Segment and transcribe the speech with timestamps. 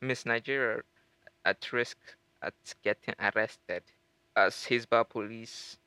[0.00, 0.82] Miss Nigeria
[1.44, 1.96] at risk
[2.42, 3.82] at getting arrested
[4.36, 5.78] as Hisba police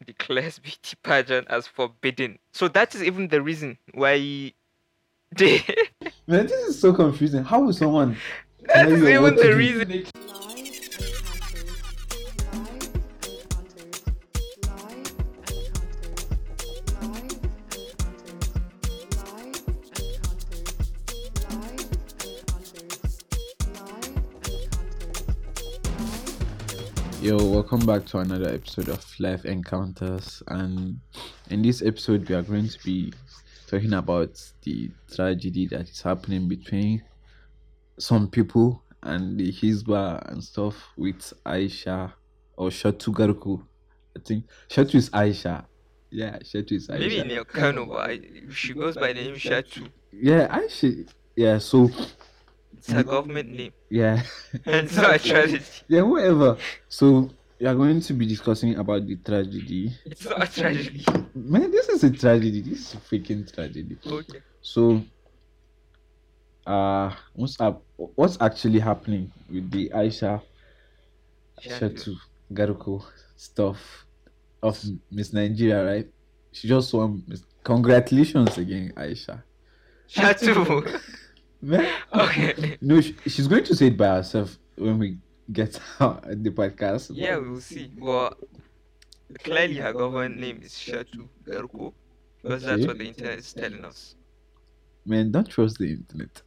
[0.06, 2.38] declares beauty pageant as forbidden.
[2.52, 4.52] So that is even the reason why
[5.36, 5.64] they.
[6.26, 7.44] Man, this is so confusing.
[7.44, 8.16] How would someone?
[8.66, 10.06] that is even the reason.
[27.24, 30.42] Yo, welcome back to another episode of Life Encounters.
[30.48, 31.00] And
[31.48, 33.14] in this episode, we are going to be
[33.66, 37.02] talking about the tragedy that is happening between
[37.98, 42.12] some people and the Hizbah and stuff with Aisha
[42.58, 43.64] or Shatu Garuku.
[44.14, 45.64] I think Shatu is Aisha.
[46.10, 46.98] Yeah, Shatu is Aisha.
[46.98, 47.86] Maybe in your Kano,
[48.50, 49.88] she goes by the name Shatu.
[50.12, 51.08] Yeah, Aisha.
[51.36, 51.90] Yeah, so
[52.78, 53.72] It's a government name.
[53.90, 54.22] yeah.
[54.66, 55.84] And so I tried it.
[55.88, 56.56] yeah, whatever.
[56.88, 59.92] So we are going to be discussing about the tragedy.
[60.04, 61.04] It's not a tragedy.
[61.34, 62.60] Man, this is a tragedy.
[62.62, 63.96] This is a freaking tragedy.
[64.06, 64.40] Okay.
[64.60, 65.02] So,
[66.66, 67.82] uh, what's up?
[67.96, 70.42] What's actually happening with the Aisha
[71.62, 72.16] Shatu
[72.52, 73.04] Garuko
[73.36, 74.04] stuff
[74.62, 76.08] of Miss Nigeria, right?
[76.52, 77.22] She just won.
[77.28, 79.42] Miss- Congratulations again, Aisha.
[80.10, 81.00] Shatu.
[81.64, 82.76] Man, okay.
[82.80, 85.18] no, she, she's going to say it by herself when we
[85.52, 87.10] get out the podcast.
[87.14, 87.90] Yeah, we'll see.
[87.98, 88.38] But
[89.42, 91.92] clearly her government name is Shatu Garuko.
[92.42, 94.16] Because that's what the internet is telling us.
[95.06, 96.42] Man, don't trust the internet.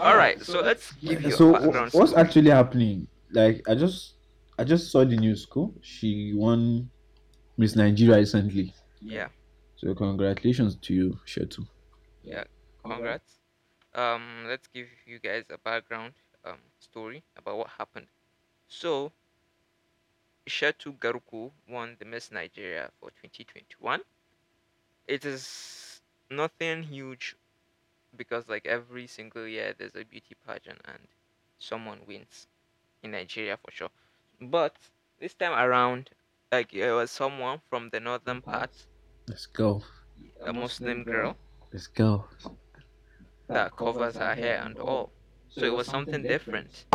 [0.00, 1.92] Alright, so let's give you so a background.
[1.92, 2.24] wh- what's story.
[2.24, 4.14] actually happening like i just
[4.58, 6.88] i just saw the news cool she won
[7.56, 9.28] miss nigeria recently Yeah,
[9.76, 11.66] so congratulations to you shetu
[12.22, 12.44] yeah.
[12.84, 13.37] Congrats.
[13.94, 18.08] Um, let's give you guys a background um story about what happened.
[18.68, 19.12] So
[20.48, 24.02] Shatu Garuku won the Miss Nigeria for 2021.
[25.06, 27.36] It is nothing huge
[28.16, 31.08] because like every single year there's a beauty pageant and
[31.58, 32.46] someone wins
[33.02, 33.90] in Nigeria for sure.
[34.40, 34.76] But
[35.18, 36.10] this time around,
[36.52, 38.86] like it was someone from the northern part,
[39.28, 39.82] let's go
[40.44, 41.36] a Muslim girl
[41.72, 42.24] let's go
[43.48, 45.10] that covers her hair and all.
[45.48, 46.86] So it was something different.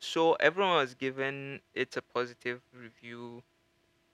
[0.00, 3.42] So everyone was given it a positive review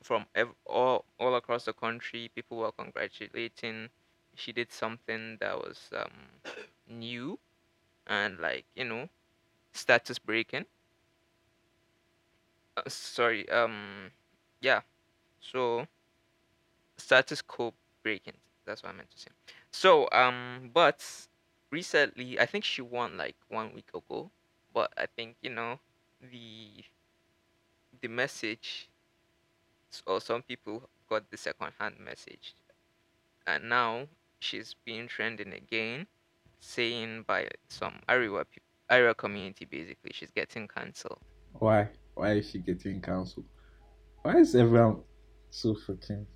[0.03, 2.31] from ev- all all across the country.
[2.35, 3.89] People were congratulating.
[4.35, 6.13] She did something that was um,
[6.89, 7.39] new
[8.07, 9.09] and like you know
[9.73, 10.67] status breaking.
[12.77, 14.11] Uh, sorry, um,
[14.61, 14.81] yeah.
[15.41, 15.87] So
[16.97, 18.35] status quo breaking.
[18.65, 19.31] That's what I meant to say.
[19.71, 21.05] So um, but
[21.71, 24.31] recently, I think she won like one week ago.
[24.73, 25.81] But I think you know
[26.21, 26.85] the
[28.01, 28.89] the message,
[30.07, 32.55] or some people got the second hand message,
[33.47, 34.09] and now
[34.41, 36.07] she's being trending again,
[36.61, 41.21] saying by some Arewa peop Arewa community basically she's getting cancelled.
[41.59, 43.45] why why is she getting cancelled
[44.23, 45.03] why is everyone
[45.51, 46.27] so freaking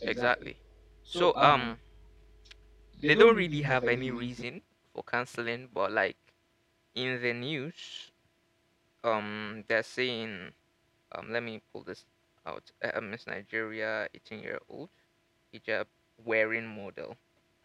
[0.00, 0.56] Exactly.
[1.02, 1.78] So um,
[3.00, 6.16] they don't really have any reason for canceling, but like
[6.94, 8.10] in the news,
[9.04, 10.52] um, they're saying,
[11.12, 12.04] um, let me pull this
[12.46, 12.70] out.
[12.82, 14.88] Uh, Miss Nigeria, 18 year old,
[15.54, 15.86] hijab
[16.24, 17.16] wearing model.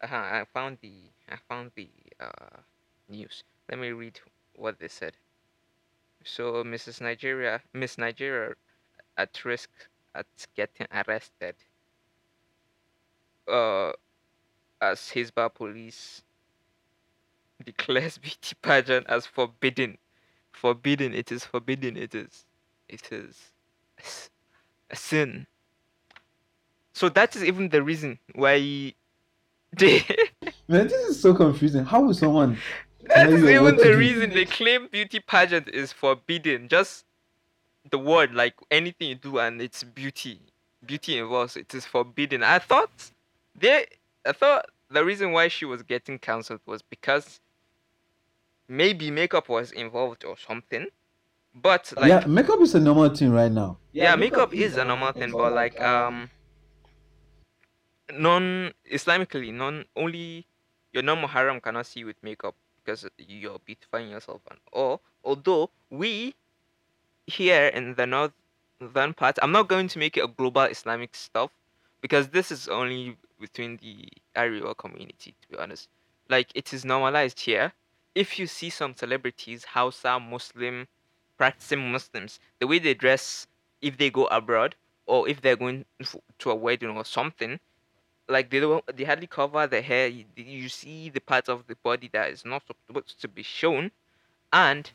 [0.02, 0.92] Uh-huh, I found the
[1.28, 1.88] I found the
[2.20, 2.60] uh
[3.08, 3.42] news.
[3.70, 4.20] Let me read
[4.56, 5.14] what they said.
[6.24, 7.00] So Mrs.
[7.00, 8.54] Nigeria, Miss Nigeria,
[9.16, 9.70] at risk
[10.14, 11.56] at getting arrested.
[13.46, 13.92] Uh,
[14.80, 16.22] as Hisba police
[17.64, 19.98] declares beauty pageant as forbidden.
[20.52, 21.14] Forbidden.
[21.14, 21.96] It is forbidden.
[21.96, 22.46] it is.
[22.88, 23.52] It is
[24.90, 25.46] a sin.
[26.92, 28.94] So that is even the reason why
[29.76, 30.04] they.
[30.68, 32.56] man this is so confusing how would someone
[33.14, 33.98] that is even the do?
[33.98, 36.68] reason they claim beauty pageant is forbidden.
[36.68, 37.04] Just
[37.90, 40.40] the word, like anything you do, and it's beauty.
[40.84, 42.42] Beauty involves it is forbidden.
[42.42, 42.90] I thought
[43.58, 43.86] they.
[44.26, 47.40] I thought the reason why she was getting cancelled was because
[48.68, 50.86] maybe makeup was involved or something.
[51.54, 55.12] But like yeah makeup is a normal thing right now yeah, makeup is a normal
[55.12, 56.28] thing, but like um,
[58.12, 60.46] non Islamically, non only
[60.92, 65.00] your non haram cannot see with makeup because you're beautifying yourself and all.
[65.22, 66.34] Although we
[67.28, 71.52] here in the northern part, I'm not going to make it a global Islamic stuff
[72.04, 74.06] because this is only between the
[74.36, 75.34] Arewa community.
[75.40, 75.88] To be honest,
[76.28, 77.72] like it is normalized here.
[78.14, 80.86] if you see some celebrities, Hausa, Muslim,
[81.38, 83.46] practicing Muslims, the way they dress
[83.80, 84.74] if they go abroad
[85.06, 85.86] or if they're going
[86.40, 87.58] to a wedding or something,
[88.28, 90.06] like they don't, they hardly cover their hair.
[90.06, 93.90] You, you see the part of the body that is not supposed to be shown,
[94.52, 94.90] and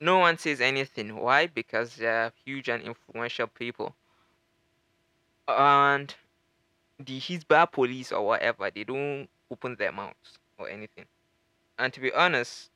[0.00, 1.16] no one says anything.
[1.16, 1.48] Why?
[1.48, 3.96] Because they're huge and influential people,
[5.48, 6.14] and
[6.98, 11.06] the Hizbah police or whatever, they don't open their mouths or anything.
[11.78, 12.70] And to be honest,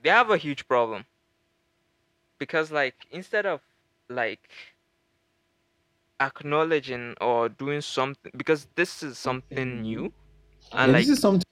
[0.00, 1.06] they have a huge problem
[2.38, 3.62] because like instead of
[4.08, 4.50] like
[6.20, 10.12] acknowledging or doing something because this is something new
[10.72, 11.44] and Yeah, like this is something.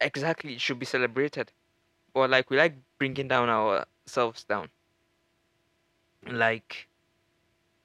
[0.00, 1.52] exactly it should be celebrated
[2.14, 4.70] but like we like bringing down ourselves down
[6.30, 6.88] like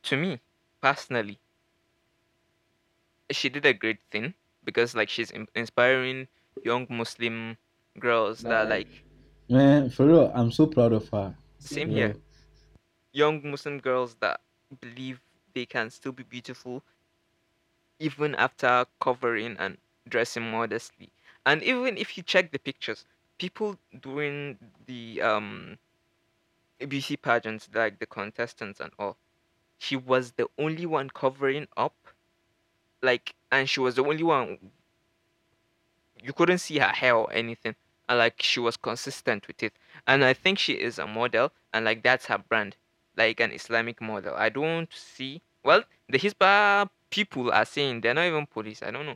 [0.03, 0.39] to me
[0.81, 1.39] personally
[3.31, 4.33] she did a great thing
[4.63, 6.27] because like she's in- inspiring
[6.63, 7.57] young muslim
[7.99, 9.05] girls that like
[9.49, 11.35] Man, for real, I'm so proud of her.
[11.59, 11.91] same Yeah.
[11.91, 12.15] here
[13.13, 14.41] young muslim girls that
[14.81, 15.21] believe
[15.53, 16.83] they can still be beautiful
[17.99, 19.77] even after covering and
[20.07, 21.11] dressing modestly
[21.45, 23.05] and even if you check the pictures
[23.37, 24.57] people doing
[24.87, 25.77] the um
[26.89, 29.17] beauty pageants like the contestants and all
[29.81, 31.95] she was the only one covering up
[33.01, 34.59] like and she was the only one
[36.23, 37.73] you couldn't see her hair or anything
[38.07, 39.73] and like she was consistent with it.
[40.05, 42.75] And i think she is a model and like that's her brand
[43.17, 44.35] like an islamic model.
[44.35, 49.07] I don't see well the hisba people are saying they're not even police i don't
[49.07, 49.15] know.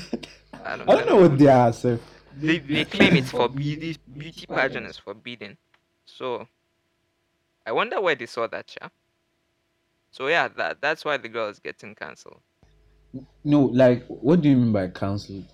[0.65, 1.99] I don't- don't, know what they are, sir.
[2.37, 5.57] they, they claim it's for beauty beauty pageant is forbidden
[6.07, 6.47] so
[7.67, 8.89] i wonder where they saw that yeah
[10.11, 12.43] so yeah that that's why the girl is getting cancelled
[13.45, 15.47] No, like, what do you mean by cancelled?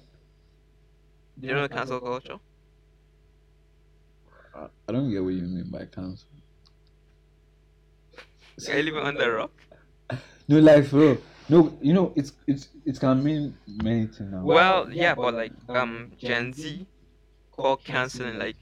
[1.38, 2.38] do you know cancel culture
[4.54, 6.28] I I don't get what you mean by cancel.
[8.68, 9.62] are you living under a rock
[10.48, 11.18] No, like, for real.
[11.48, 14.42] No, you know, it's it's it can mean many things now.
[14.44, 16.86] Well, yeah, but like um Gen Z
[17.50, 18.56] call canceling like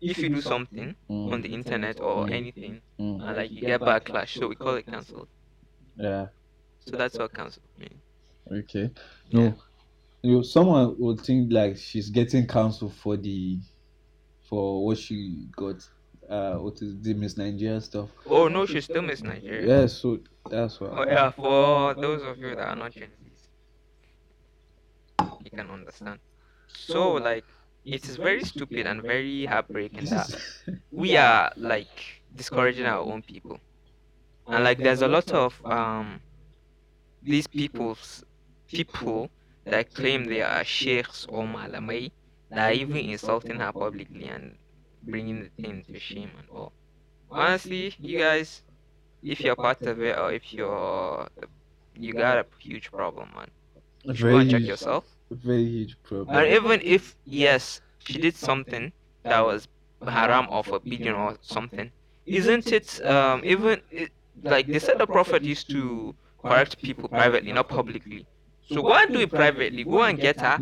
[0.00, 3.82] if you do something Mm, on the internet or anything mm, and like you get
[3.82, 5.28] backlash, so we call it cancel.
[5.96, 6.26] yeah.
[6.80, 8.02] So that's what cancel means.
[8.50, 8.90] Okay.
[9.32, 9.54] No,
[10.22, 13.60] you know, someone would think like she's getting cancelled for the
[14.48, 15.76] for what she got.
[16.28, 18.10] Uh, what is the Miss Nigeria stuff?
[18.26, 19.68] Oh no, she still miss Nigeria.
[19.68, 20.18] Yeah, so
[20.48, 20.88] that's why.
[20.88, 23.48] Oh yeah, for those of you that are not Gen Zs,
[25.44, 26.20] you can understand.
[26.66, 27.44] So like
[27.84, 30.30] it is very stupid and very heartbreaking that
[30.90, 33.58] we are like discouraging our own people.
[34.46, 36.20] and like there's a lot of um
[37.22, 38.24] these people's
[38.68, 39.30] people
[39.64, 42.10] that claim they are sheikhs or malamai
[42.50, 44.56] that are even insulting her publicly and
[45.02, 46.72] bringing the thing to shame and all
[47.30, 48.62] honestly you guys
[49.22, 51.28] if you're part of it or if you're
[51.94, 53.50] you got a huge problem man
[54.04, 56.36] you should go and check yourself Very huge problem.
[56.36, 58.92] and even if yes she did something
[59.22, 59.68] that was
[60.06, 61.90] haram or forbidden or something
[62.26, 64.10] isn't it um even it,
[64.42, 68.26] like they said the prophet used to correct people privately not publicly.
[68.62, 69.84] So go and do it privately.
[69.84, 70.58] Go and get her.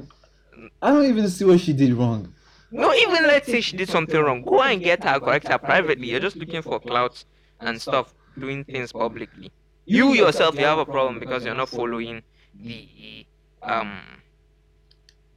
[0.83, 2.35] I don't even see what she did wrong.
[2.71, 4.43] no even let's say she did something wrong.
[4.43, 6.09] Go and get her correct her privately.
[6.09, 7.25] You're just looking for clouds
[7.61, 9.53] and stuff doing things publicly.
[9.87, 12.23] You yourself you have a problem because you're not following
[12.55, 13.25] the
[13.63, 14.01] um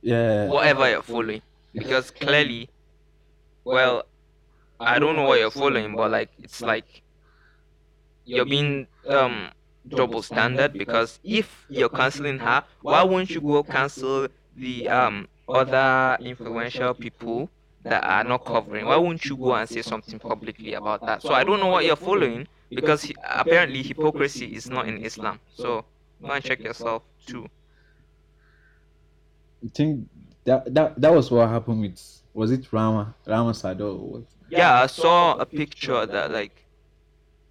[0.01, 0.47] Yeah.
[0.47, 1.41] whatever you're following.
[1.73, 2.69] Because clearly
[3.63, 4.03] well
[4.79, 7.03] i don't know what you're following but like it's like
[8.25, 9.49] you're being um
[9.87, 16.17] double standard because if you're canceling her why won't you go cancel the um other
[16.21, 17.49] influential people
[17.83, 18.85] that are not covering?
[18.85, 21.21] Why won't you go and say something publicly about that?
[21.23, 25.39] So i don't know what you're following because apparently hypocrisy is not in islam.
[25.49, 25.85] So
[26.21, 27.47] go and check yourself too
[29.63, 30.07] I think
[30.45, 31.99] that that that was what happened with
[32.33, 34.23] was it Rama Rahama Sadau or what?
[34.49, 36.65] Yeah, I saw a picture that like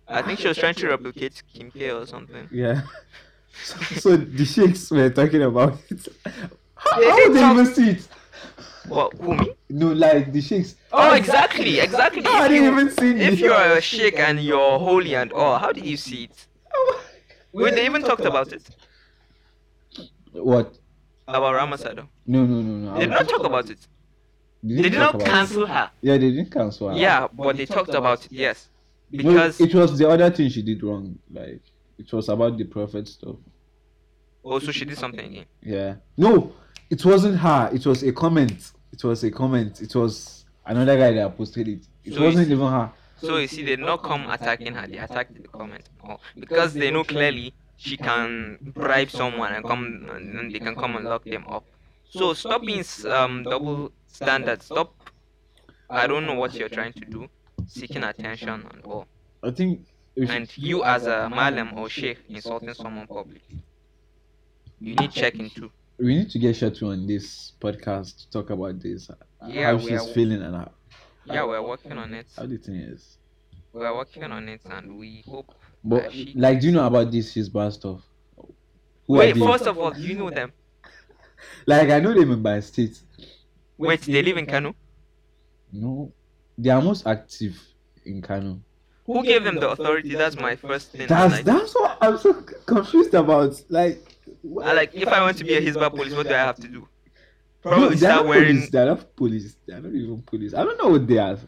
[0.08, 2.48] I think she was trying to replicate Kim K or something.
[2.50, 2.82] Yeah.
[3.62, 6.08] So, so the sheikhs were talking about it.
[6.74, 8.08] How, They how did would they talk- even see it?
[8.88, 9.52] What who me?
[9.68, 10.74] No, like the sheikhs.
[10.92, 12.22] Oh, oh exactly, exactly.
[12.22, 13.32] How If did you even see it?
[13.34, 16.46] If you are a sheikh and you're holy and all, how did you see it?
[17.52, 18.62] Wait, they even talked about it.
[20.32, 20.78] What?
[21.34, 22.06] About Rahama Sadau.
[22.26, 22.94] No, no, no, no.
[22.94, 23.78] They did not talk about it.
[24.62, 25.30] They did talk not about it.
[25.30, 25.90] cancel her.
[26.02, 26.94] Yeah, they didn't cancel her.
[26.96, 28.68] Yeah, but they talked about it, yes.
[29.10, 31.18] No, Because it was the other thing she did wrong.
[31.32, 31.60] Like
[31.98, 33.36] it was about the prophet stuff.
[34.44, 35.44] Oh, also she did something again.
[35.62, 35.96] Yeah.
[36.16, 36.52] No,
[36.88, 37.70] it wasn't her.
[37.72, 38.72] It was a comment.
[38.92, 39.80] it was a comment.
[39.80, 41.86] It was another guy that posted it.
[42.04, 42.90] It So wasn't even her.
[43.18, 46.18] So you see, they did not come attacking her; they attacked the comment, oh, or
[46.38, 51.04] because they know clearly she can bribe someone and come, and they can come and
[51.06, 51.64] lock them up.
[52.10, 54.62] So stop being um double standard.
[54.62, 54.94] Stop.
[55.88, 57.28] I don't know what you're trying to do,
[57.66, 59.06] seeking attention and all.
[59.42, 59.86] I think.
[60.16, 63.62] And you as a malam or sheikh insulting someone publicly,
[64.80, 65.70] you need checking too.
[65.98, 69.08] we need to get Shatu on this podcast to talk about this.
[69.46, 70.70] Yeah, how she's are- feeling and how,
[71.24, 72.26] Yeah, we're working on it.
[72.36, 73.16] how the thing is.
[73.72, 75.54] We're working on it, and we hope.
[75.82, 78.00] But ah, that she- like, do you know about this his bad stuff?
[78.36, 79.40] Who Wait, they?
[79.40, 80.52] first of all, do you know them?
[81.66, 83.00] like I know them in by state.
[83.78, 84.74] Wait, they live in Kano.
[85.72, 86.12] No,
[86.58, 87.58] they are most active
[88.04, 88.60] in Kano.
[89.06, 90.14] Who gave them the authority?
[90.14, 91.06] That's my first thing.
[91.08, 92.34] That's like, that's what I'm so
[92.66, 93.60] confused about.
[93.68, 94.66] Like, what?
[94.66, 96.68] I like if I want to be a Hisba police, what do I have to
[96.68, 96.80] do?
[96.80, 96.86] No,
[97.70, 98.56] Probably they're start wearing.
[98.56, 98.70] police.
[98.70, 99.56] They're not police.
[99.66, 100.54] They're not even police.
[100.54, 101.38] I don't know what they are.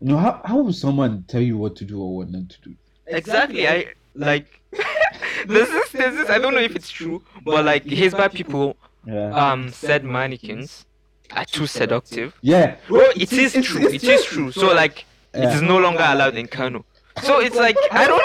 [0.00, 2.74] No, how how will someone tell you what to do or what not to do?
[3.10, 3.66] Exactly.
[3.68, 4.46] I like.
[5.46, 6.30] this is this is.
[6.30, 8.76] I don't know if it's true, but like Hisba people
[9.06, 9.30] Yeah.
[9.34, 10.86] um said mannequins
[11.32, 12.34] are too seductive.
[12.42, 12.76] yeah.
[12.88, 13.82] Well, it is It's- true.
[13.88, 14.52] it's It is true.
[14.52, 15.54] So like, it Yeah.
[15.54, 16.84] is no longer allowed in Kano.
[17.22, 18.24] So it's like I don't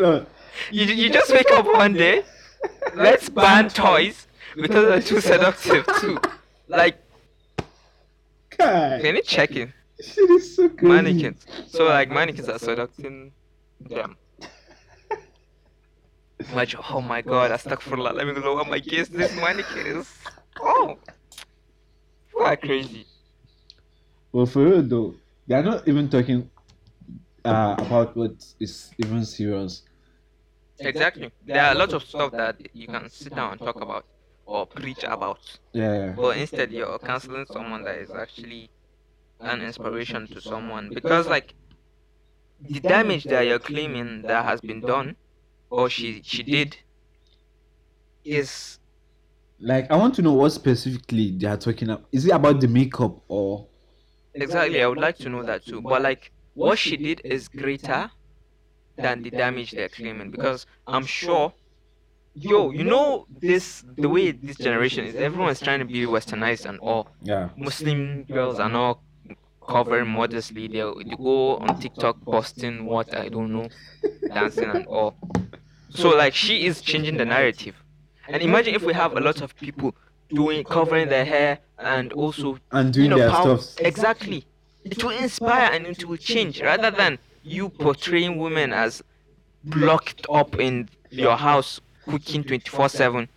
[0.00, 0.26] know.
[0.70, 2.22] you you just wake up one day,
[2.94, 4.26] let's ban toys
[4.56, 6.18] because they're too seductive too.
[6.68, 6.96] Like,
[8.58, 9.72] God, can you check in?
[10.02, 10.86] shit is so crazy.
[10.92, 11.46] mannequins.
[11.68, 13.32] So like mannequins are seducting
[13.88, 14.16] them.
[16.52, 20.12] Imagine, oh my god, I stuck astaghfirullah, let me lower my gaze, this mannequins.
[20.60, 20.98] Oh,
[22.32, 23.06] you are crazy.
[24.32, 25.14] Well, for real though,
[25.46, 26.50] they are not even talking
[27.44, 29.82] uh, about what is even serious.
[30.78, 31.30] Exactly.
[31.44, 34.04] There are a lot of stuff that you can sit down and talk about
[34.46, 35.40] or preach about.
[35.72, 36.14] Yeah.
[36.16, 38.70] But instead, you're counseling someone that is actually
[39.40, 40.90] an inspiration to someone.
[40.92, 41.54] Because, like,
[42.68, 45.16] the damage that you're claiming that has been done
[45.70, 46.76] or she, she did
[48.24, 48.78] is
[49.58, 52.06] Like, I want to know what specifically they are talking about.
[52.12, 53.66] Is it about the makeup or?
[54.34, 55.80] exactly, I would like to know that too.
[55.80, 58.10] But, like, what she did is greater
[58.96, 60.30] than the damage they're claiming.
[60.30, 61.52] Because I'm sure
[62.34, 65.14] yo, you know this the way this generation is.
[65.14, 67.08] Everyone's trying to be westernized and all.
[67.22, 67.50] Yeah.
[67.56, 69.00] Muslim girls are not
[69.66, 70.68] covered modestly.
[70.68, 70.80] They
[71.16, 73.68] go on TikTok posting what I don't know,
[74.28, 75.16] dancing and all.
[75.90, 77.74] So like she is changing the narrative.
[78.28, 79.94] And imagine if we have a lot of people
[80.32, 83.80] doing covering their hair and also And doing you know, their stuff.
[83.80, 84.46] Exactly.
[84.84, 89.02] It will inspire and it will change rather than you portraying women as
[89.64, 93.28] locked up in your house cooking 24 7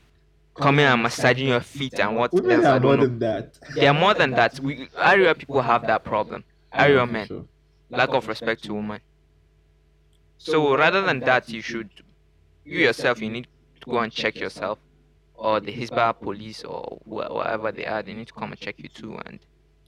[0.55, 3.59] coming and massaging your feet and what Women else I are more than that.
[3.75, 4.59] They are more than that.
[4.59, 6.43] We area people have that problem.
[6.73, 7.45] Area men sure.
[7.89, 8.99] lack of respect to women.
[10.37, 11.89] So rather than that, you should
[12.63, 13.47] you yourself you need
[13.81, 14.79] to go and check yourself,
[15.35, 18.01] or the Hisba police or whatever they are.
[18.01, 19.39] They need to come and check you too, and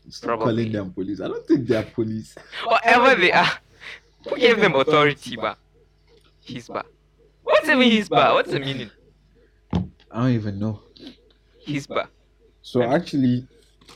[0.09, 0.45] Stop Probably.
[0.45, 1.19] calling them police.
[1.19, 2.35] I don't think they are police.
[2.65, 3.51] whatever they are.
[4.29, 5.57] Who gave them authority, ba?
[6.47, 6.83] Hisba.
[7.43, 8.33] What's even Hisba?
[8.33, 8.89] What's the meaning?
[10.17, 10.79] I don't even know.
[11.67, 12.07] Hisba.
[12.63, 13.47] So actually,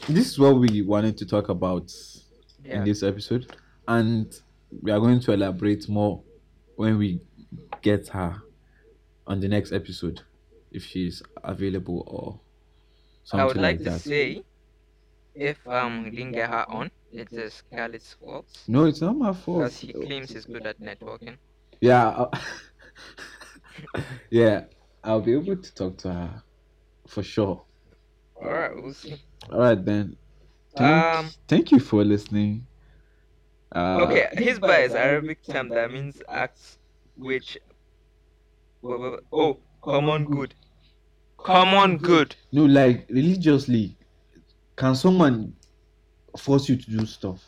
[0.08, 1.92] this is what we wanted to talk about
[2.64, 3.52] in this episode,
[3.88, 4.32] and
[4.84, 6.22] we are going to elaborate more
[6.76, 7.22] when we
[7.82, 8.36] get her
[9.26, 10.22] on the next episode,
[10.72, 12.40] if she's available or
[13.24, 14.02] something I would like, like, to that.
[14.02, 14.44] say,
[15.34, 19.34] if um we didn't get her on, it is Scarlett's fault No, it's not my
[19.34, 19.64] fault.
[19.64, 21.38] because he claims he's good at networking.
[21.82, 22.26] Yeah,
[24.30, 24.66] yeah,
[25.04, 26.44] I'll be able to talk to her
[27.08, 27.64] for sure.
[28.36, 29.22] All right, we'll see.
[29.52, 30.16] All right then.
[30.78, 32.66] Thank, Um, thank you for listening.
[33.74, 36.78] Uh, Okay, Hisba is Arabic term that means acts
[37.18, 37.58] which.
[38.82, 40.54] wha- wha- Oh, common good.
[41.38, 42.36] Common good.
[42.52, 43.98] No, like religiously,
[44.76, 45.54] can someone
[46.38, 47.44] force you to do stuff?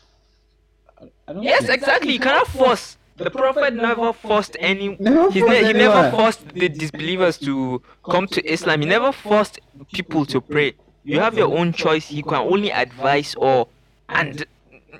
[1.00, 2.12] I, I don't Yes, think- exactly.
[2.12, 2.96] You cannot force.
[3.16, 4.96] The Prophet never forced any.
[4.98, 8.80] Never He, ne- he never forced the disbelievers to come to Islam.
[8.80, 9.60] He never forced
[9.92, 10.74] people to pray.
[11.04, 12.10] You have your own choice.
[12.10, 13.68] You can only advise or,
[14.08, 14.44] and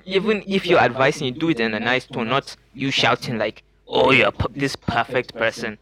[0.04, 3.64] even if you're advising, you do it in a nice tone, not you shouting like,
[3.86, 5.78] "Oh, you're p- this perfect person.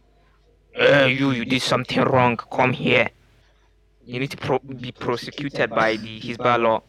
[0.79, 2.37] Uh, you you did something wrong.
[2.37, 3.11] Come here."
[4.05, 6.83] You need to pro- be prosecuted by the Hizbah law.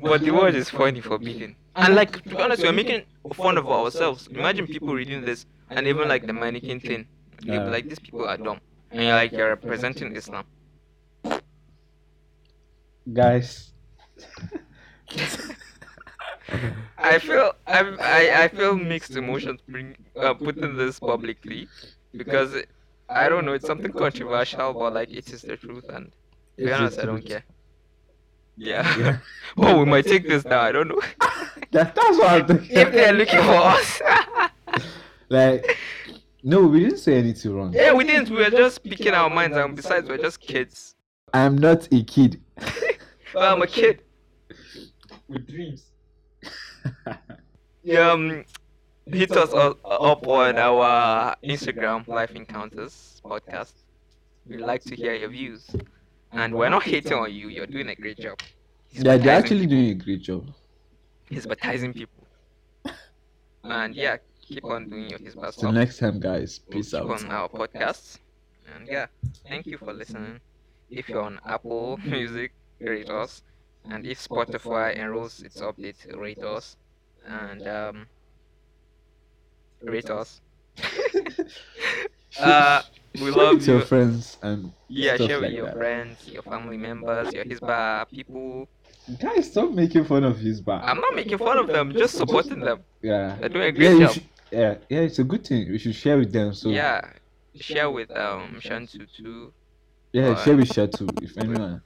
[0.00, 1.56] But the word is funny forbidden.
[1.76, 3.04] And like to be honest, we're making
[3.34, 4.28] fun of ourselves.
[4.28, 7.06] Imagine people reading this and even like the mannequin thing.
[7.42, 8.60] They'll be like these people are dumb.
[8.90, 10.44] And you're like you're representing Islam.
[13.12, 13.72] guys,
[16.98, 21.68] I feel I'm, I I feel mixed emotions bring uh, putting this publicly
[22.16, 22.68] because it-
[23.08, 26.10] I don't know it's something controversial but like it is the truth and
[26.58, 27.44] to be honest I don't care.
[28.56, 28.96] Yeah.
[28.98, 29.18] Yeah.
[29.58, 30.60] oh, we might take this now.
[30.60, 31.00] I don't know.
[31.74, 32.76] That, that's what I'm thinking.
[32.76, 34.00] if they're looking for us.
[35.28, 35.76] like,
[36.44, 37.72] no, we didn't say anything wrong.
[37.72, 38.30] yeah, we didn't.
[38.30, 40.94] We were just speaking our minds, and besides, we're just kids.
[41.32, 42.40] I'm not a kid.
[43.34, 44.02] Well, I'm a kid.
[45.28, 45.90] With dreams.
[47.98, 48.44] Um,
[49.06, 53.72] hit us up, up on our Instagram Life Encounters podcast.
[54.46, 55.68] We'd like to hear your views,
[56.32, 57.48] and we're not hating on you.
[57.48, 58.38] You're doing a great job.
[58.92, 60.48] Yeah, they're actually doing a great job.
[61.34, 62.28] Hypnotizing people.
[63.64, 66.58] And yeah, keep on doing your hisba Till next time, guys.
[66.70, 67.10] Peace keep out.
[67.10, 68.18] on our podcast.
[68.74, 69.06] And yeah,
[69.46, 70.40] thank you for listening.
[70.90, 73.42] If you're on Apple Music, rate us.
[73.84, 76.76] And if Spotify enrolls its update, rate us.
[77.26, 78.08] And um,
[79.82, 80.40] rate us.
[82.38, 82.82] uh,
[83.20, 85.76] we Share love with your friends and Yeah, stuff share with like your that.
[85.76, 88.68] friends, your family members, your Hisba people.
[89.20, 90.80] Guys, stop making fun of Hisba.
[90.82, 92.80] I'm not making fun of them, just supporting them.
[93.02, 93.36] yeah.
[93.38, 94.10] They're doing a Yeah, great you job.
[94.14, 95.70] should, yeah, yeah, it's a good thing.
[95.70, 96.54] We should share with them.
[96.54, 97.02] So Yeah,
[97.54, 99.52] share with um Shantu too.
[100.12, 100.38] yeah, Alright.
[100.44, 101.22] share with Shantu.
[101.22, 101.82] If anyone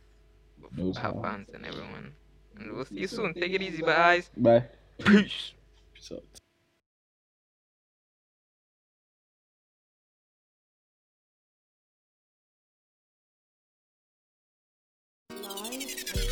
[0.77, 1.23] knows Have how.
[1.23, 2.13] fans and everyone.
[2.57, 3.35] And we'll see you soon.
[3.35, 4.31] Take it easy, guys.
[4.37, 4.65] Bye.
[4.99, 5.55] Peace.
[5.95, 6.23] Peace out.
[15.31, 16.28] Live